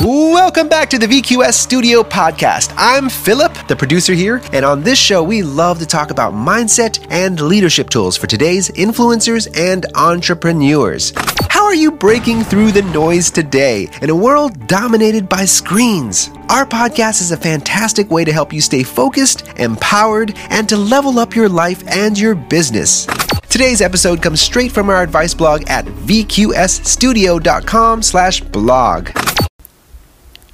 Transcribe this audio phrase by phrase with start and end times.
[0.00, 2.72] Welcome back to the VQS Studio Podcast.
[2.76, 7.04] I'm Philip, the producer here, and on this show, we love to talk about mindset
[7.10, 11.12] and leadership tools for today's influencers and entrepreneurs.
[11.50, 16.30] How are you breaking through the noise today in a world dominated by screens?
[16.48, 21.18] Our podcast is a fantastic way to help you stay focused, empowered, and to level
[21.18, 23.04] up your life and your business.
[23.48, 29.27] Today's episode comes straight from our advice blog at vqsstudio.com slash blog.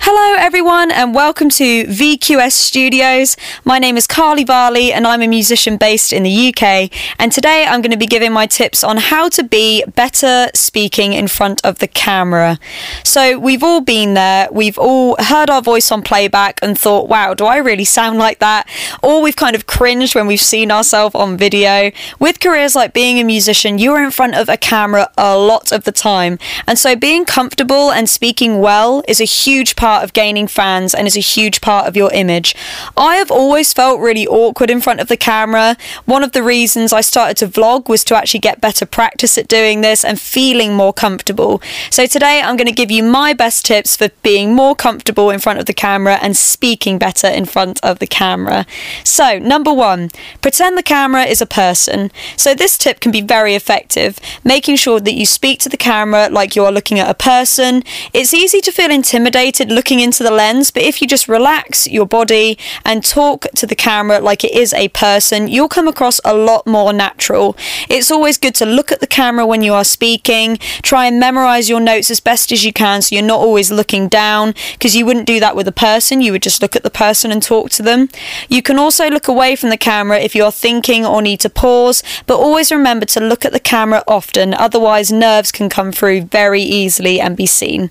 [0.06, 3.38] Hello, everyone, and welcome to VQS Studios.
[3.64, 6.90] My name is Carly Varley, and I'm a musician based in the UK.
[7.18, 11.14] And today I'm going to be giving my tips on how to be better speaking
[11.14, 12.58] in front of the camera.
[13.02, 17.32] So, we've all been there, we've all heard our voice on playback and thought, wow,
[17.32, 18.68] do I really sound like that?
[19.02, 21.92] Or we've kind of cringed when we've seen ourselves on video.
[22.18, 25.84] With careers like being a musician, you're in front of a camera a lot of
[25.84, 26.38] the time.
[26.66, 31.06] And so, being comfortable and speaking well is a huge part of gaining fans and
[31.06, 32.56] is a huge part of your image.
[32.96, 35.76] I have always felt really awkward in front of the camera.
[36.06, 39.48] One of the reasons I started to vlog was to actually get better practice at
[39.48, 41.62] doing this and feeling more comfortable.
[41.90, 45.38] So today I'm going to give you my best tips for being more comfortable in
[45.38, 48.64] front of the camera and speaking better in front of the camera.
[49.04, 50.10] So, number one,
[50.40, 52.10] pretend the camera is a person.
[52.36, 56.28] So, this tip can be very effective, making sure that you speak to the camera
[56.30, 57.82] like you are looking at a person.
[58.12, 61.86] It's easy to feel intimidated looking looking into the lens, but if you just relax
[61.86, 66.22] your body and talk to the camera like it is a person, you'll come across
[66.24, 67.54] a lot more natural.
[67.90, 71.68] It's always good to look at the camera when you are speaking, try and memorize
[71.68, 75.04] your notes as best as you can so you're not always looking down because you
[75.04, 77.68] wouldn't do that with a person, you would just look at the person and talk
[77.72, 78.08] to them.
[78.48, 82.02] You can also look away from the camera if you're thinking or need to pause,
[82.26, 86.62] but always remember to look at the camera often, otherwise, nerves can come through very
[86.62, 87.90] easily and be seen.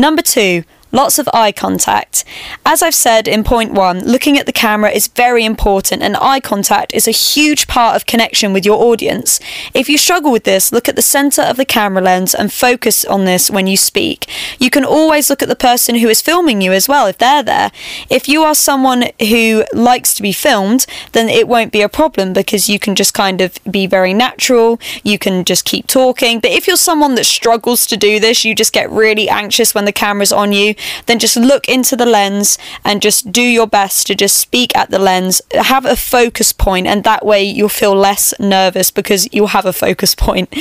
[0.00, 2.24] Number two, Lots of eye contact.
[2.64, 6.40] As I've said in point one, looking at the camera is very important, and eye
[6.40, 9.38] contact is a huge part of connection with your audience.
[9.74, 13.04] If you struggle with this, look at the center of the camera lens and focus
[13.04, 14.30] on this when you speak.
[14.58, 17.42] You can always look at the person who is filming you as well if they're
[17.42, 17.70] there.
[18.08, 22.32] If you are someone who likes to be filmed, then it won't be a problem
[22.32, 26.40] because you can just kind of be very natural, you can just keep talking.
[26.40, 29.84] But if you're someone that struggles to do this, you just get really anxious when
[29.84, 30.74] the camera's on you
[31.06, 34.90] then just look into the lens and just do your best to just speak at
[34.90, 35.42] the lens.
[35.52, 39.72] Have a focus point, and that way you'll feel less nervous because you'll have a
[39.72, 40.54] focus point.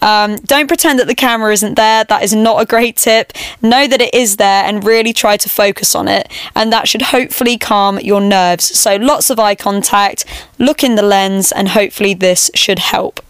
[0.00, 2.04] Um, don't pretend that the camera isn't there.
[2.04, 3.32] That is not a great tip.
[3.60, 7.02] Know that it is there and really try to focus on it, and that should
[7.02, 8.64] hopefully calm your nerves.
[8.78, 10.24] So, lots of eye contact,
[10.58, 13.20] look in the lens, and hopefully, this should help.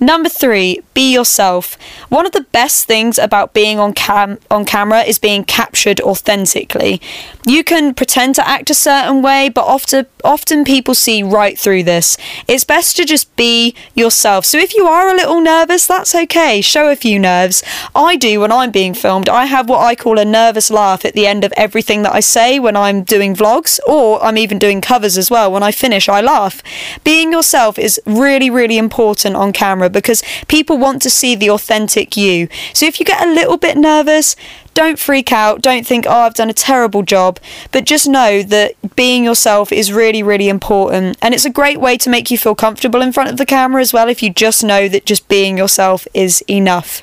[0.00, 1.76] Number three, be yourself.
[2.08, 7.00] One of the best things about being on cam on camera is being captured authentically.
[7.44, 11.82] You can pretend to act a certain way, but often often people see right through
[11.82, 12.16] this.
[12.46, 14.44] It's best to just be yourself.
[14.44, 16.60] So if you are a little nervous, that's okay.
[16.60, 17.64] Show a few nerves.
[17.94, 19.28] I do when I'm being filmed.
[19.28, 22.20] I have what I call a nervous laugh at the end of everything that I
[22.20, 25.50] say when I'm doing vlogs, or I'm even doing covers as well.
[25.50, 26.62] When I finish, I laugh.
[27.02, 31.50] Being yourself is really, really important on camera camera because people want to see the
[31.50, 32.48] authentic you.
[32.72, 34.36] So if you get a little bit nervous,
[34.74, 35.60] don't freak out.
[35.62, 37.38] Don't think, oh, I've done a terrible job.
[37.72, 41.18] But just know that being yourself is really, really important.
[41.20, 43.80] And it's a great way to make you feel comfortable in front of the camera
[43.80, 47.02] as well if you just know that just being yourself is enough.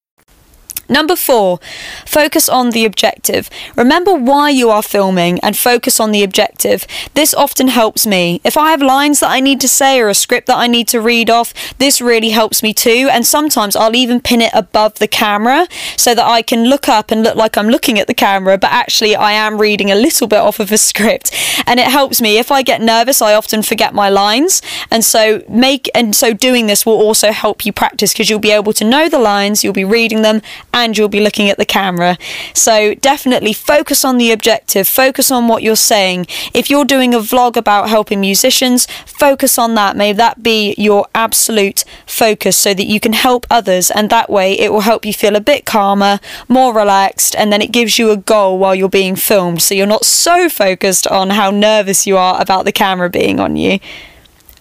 [0.91, 1.61] Number four,
[2.05, 3.49] focus on the objective.
[3.77, 6.85] Remember why you are filming and focus on the objective.
[7.13, 8.41] This often helps me.
[8.43, 10.89] If I have lines that I need to say or a script that I need
[10.89, 13.07] to read off, this really helps me too.
[13.09, 15.65] And sometimes I'll even pin it above the camera
[15.95, 18.73] so that I can look up and look like I'm looking at the camera, but
[18.73, 21.33] actually I am reading a little bit off of a script.
[21.65, 22.37] And it helps me.
[22.37, 24.61] If I get nervous, I often forget my lines.
[24.91, 28.51] And so make and so doing this will also help you practice because you'll be
[28.51, 30.41] able to know the lines, you'll be reading them,
[30.73, 32.17] and you'll be looking at the camera.
[32.53, 36.27] So definitely focus on the objective, focus on what you're saying.
[36.53, 39.95] If you're doing a vlog about helping musicians, focus on that.
[39.95, 44.53] May that be your absolute focus so that you can help others, and that way
[44.53, 48.11] it will help you feel a bit calmer, more relaxed, and then it gives you
[48.11, 52.17] a goal while you're being filmed so you're not so focused on how nervous you
[52.17, 53.79] are about the camera being on you.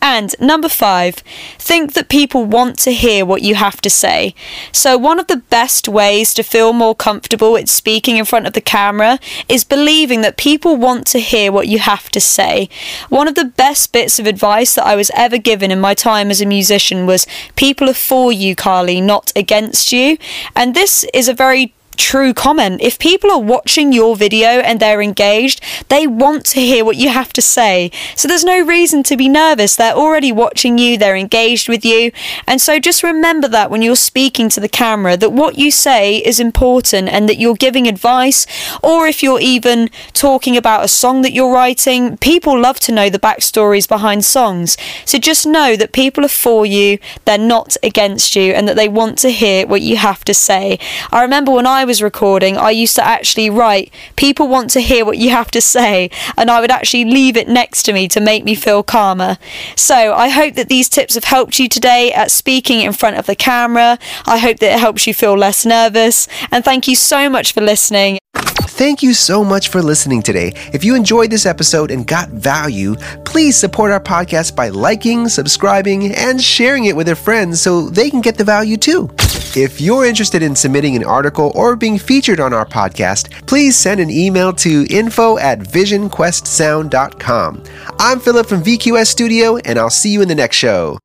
[0.03, 1.17] And number five,
[1.59, 4.35] think that people want to hear what you have to say.
[4.73, 8.55] So, one of the best ways to feel more comfortable at speaking in front of
[8.55, 9.19] the camera
[9.49, 12.69] is believing that people want to hear what you have to say.
[13.09, 16.31] One of the best bits of advice that I was ever given in my time
[16.31, 17.27] as a musician was
[17.57, 20.17] people are for you, Carly, not against you.
[20.57, 22.81] And this is a very true comment.
[22.81, 27.11] If people are watching your video and they're engaged, they want to hear what you
[27.11, 27.91] have to say.
[28.17, 29.77] So there's no reason to be nervous.
[29.77, 32.11] They're already watching you, they're engaged with you.
[32.47, 36.17] And so just remember that when you're speaking to the camera, that what you say
[36.17, 38.47] is important and that you're giving advice,
[38.83, 43.11] or if you're even talking about a song that you're writing, people love to know
[43.11, 44.79] the backstories behind songs.
[45.05, 48.89] So just know that people are for you, they're not against you, and that they
[48.89, 50.79] want to hear what you have to say.
[51.13, 55.05] I remember when I was recording, I used to actually write, people want to hear
[55.05, 58.21] what you have to say, and I would actually leave it next to me to
[58.21, 59.39] make me feel calmer.
[59.75, 63.27] So I hope that these tips have helped you today at speaking in front of
[63.27, 63.99] the camera.
[64.25, 67.61] I hope that it helps you feel less nervous, and thank you so much for
[67.61, 68.21] listening.
[68.35, 70.53] Thank you so much for listening today.
[70.73, 72.95] If you enjoyed this episode and got value,
[73.25, 78.11] please support our podcast by liking, subscribing, and sharing it with your friends so they
[78.11, 79.11] can get the value too.
[79.57, 83.99] If you're interested in submitting an article or being featured on our podcast, please send
[83.99, 87.65] an email to info at visionquestsound.com.
[87.99, 91.01] I'm Philip from VQS Studio, and I'll see you in the next show.